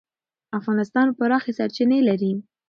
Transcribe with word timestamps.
افغانستان 0.59 1.07
پراخې 1.17 1.51
سرچینې 1.57 1.99
لري. 2.07 2.31